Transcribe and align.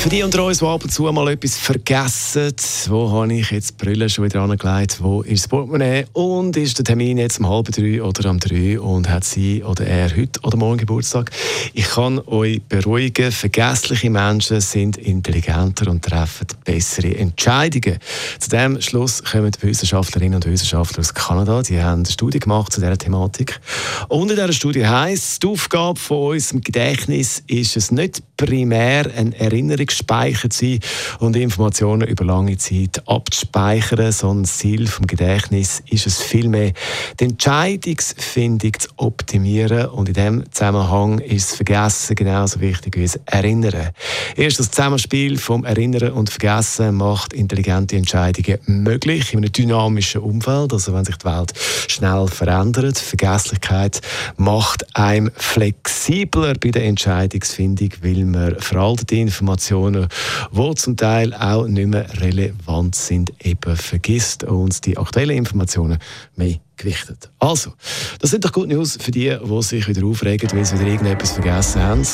für 0.00 0.08
die 0.08 0.22
unter 0.22 0.44
uns, 0.46 0.60
die 0.60 0.64
ab 0.64 0.82
und 0.82 0.90
zu 0.90 1.02
mal 1.12 1.28
etwas 1.28 1.58
vergessen, 1.58 2.54
wo 2.88 3.10
habe 3.10 3.34
ich 3.34 3.50
jetzt 3.50 3.72
die 3.72 3.84
Brille 3.84 4.08
schon 4.08 4.24
wieder 4.24 4.40
angelegt, 4.40 4.96
wo 5.02 5.20
ist 5.20 5.42
das 5.42 5.48
Portemonnaie 5.48 6.06
und 6.14 6.56
ist 6.56 6.78
der 6.78 6.86
Termin 6.86 7.18
jetzt 7.18 7.38
um 7.38 7.46
halb 7.46 7.70
drei 7.70 8.02
oder 8.02 8.30
um 8.30 8.40
drei 8.40 8.80
und 8.80 9.10
hat 9.10 9.24
sie 9.24 9.62
oder 9.62 9.86
er 9.86 10.16
heute 10.16 10.40
oder 10.42 10.56
morgen 10.56 10.78
Geburtstag. 10.78 11.30
Ich 11.74 11.84
kann 11.84 12.18
euch 12.20 12.62
beruhigen, 12.62 13.30
vergessliche 13.30 14.08
Menschen 14.08 14.62
sind 14.62 14.96
intelligenter 14.96 15.90
und 15.90 16.02
treffen 16.02 16.46
bessere 16.64 17.14
Entscheidungen. 17.14 17.98
Zu 18.38 18.48
dem 18.48 18.80
Schluss 18.80 19.22
kommen 19.22 19.50
die 19.50 19.62
Wissenschaftlerinnen 19.62 20.36
und 20.36 20.46
Wissenschaftler 20.46 21.00
aus 21.00 21.12
Kanada, 21.12 21.60
die 21.60 21.78
haben 21.78 22.04
eine 22.04 22.10
Studie 22.10 22.38
gemacht 22.38 22.72
zu 22.72 22.80
dieser 22.80 22.96
Thematik. 22.96 23.60
Und 24.08 24.30
in 24.30 24.36
dieser 24.36 24.54
Studie 24.54 24.86
heisst, 24.86 25.42
die 25.42 25.48
Aufgabe 25.48 26.00
von 26.00 26.30
unserem 26.30 26.62
Gedächtnis 26.62 27.42
ist 27.48 27.76
es 27.76 27.90
nicht 27.90 28.22
primär 28.40 29.10
eine 29.14 29.38
Erinnerung 29.38 29.84
gespeichert 29.84 30.54
sein 30.54 30.80
und 31.18 31.36
Informationen 31.36 32.08
über 32.08 32.24
lange 32.24 32.56
Zeit 32.56 33.02
abzuspeichern, 33.06 34.12
sondern 34.12 34.44
das 34.44 34.56
Ziel 34.58 34.84
des 34.84 34.98
Gedächtnisses 35.06 35.82
ist 35.90 36.06
es 36.06 36.22
vielmehr, 36.22 36.72
die 37.18 37.24
Entscheidungsfindung 37.24 38.72
zu 38.78 38.88
optimieren 38.96 39.88
und 39.88 40.08
in 40.08 40.14
diesem 40.14 40.52
Zusammenhang 40.52 41.18
ist 41.18 41.50
das 41.50 41.56
Vergessen 41.56 42.16
genauso 42.16 42.60
wichtig 42.60 42.96
wie 42.96 43.02
das 43.02 43.20
Erinnern. 43.26 43.90
Erst 44.36 44.58
das 44.58 44.70
Zusammenspiel 44.70 45.36
vom 45.36 45.66
Erinnern 45.66 46.12
und 46.12 46.30
Vergessen 46.30 46.94
macht 46.94 47.34
intelligente 47.34 47.96
Entscheidungen 47.96 48.58
möglich 48.66 49.34
in 49.34 49.40
einem 49.40 49.52
dynamischen 49.52 50.22
Umfeld, 50.22 50.72
also 50.72 50.94
wenn 50.94 51.04
sich 51.04 51.16
die 51.16 51.26
Welt 51.26 51.52
schnell 51.88 52.26
verändert. 52.26 52.98
Vergesslichkeit 52.98 54.00
macht 54.38 54.96
einem 54.96 55.30
flexibler 55.36 56.54
bei 56.54 56.70
der 56.70 56.84
Entscheidungsfindung, 56.84 57.90
weil 58.02 58.29
man 58.30 58.56
veraltete 58.58 59.16
Informationen 59.16 59.40
Informationen, 59.50 60.08
die 60.52 60.74
zum 60.76 60.96
Teil 60.96 61.34
auch 61.34 61.66
nicht 61.66 61.88
mehr 61.88 62.06
relevant 62.20 62.94
sind, 62.94 63.32
eben 63.42 63.76
vergisst 63.76 64.44
und 64.44 64.84
die 64.86 64.96
aktuellen 64.96 65.36
Informationen 65.36 65.98
mehr 66.36 66.56
gewichtet. 66.76 67.30
Also, 67.38 67.72
das 68.20 68.30
sind 68.30 68.44
doch 68.44 68.52
gute 68.52 68.68
News 68.68 68.98
für 69.00 69.10
die, 69.10 69.36
die 69.42 69.62
sich 69.62 69.88
wieder 69.88 70.06
aufregen, 70.06 70.50
weil 70.52 70.64
sie 70.64 70.78
wieder 70.78 70.90
irgendetwas 70.90 71.32
vergessen 71.32 71.82
haben. 71.82 72.06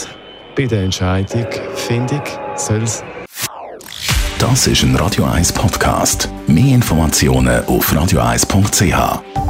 Bei 0.57 0.67
der 0.67 0.85
Entscheidung, 0.85 1.47
finde 1.75 2.23
ich, 2.25 2.61
soll 2.61 2.83
es 2.83 3.03
das 4.39 4.67
ist 4.67 4.83
ein 4.83 4.95
Radio 4.97 5.25
1 5.25 5.51
Podcast. 5.55 6.29
Mehr 6.47 6.75
Informationen 6.75 7.65
auf 7.65 7.91
radio1.ch. 7.91 9.46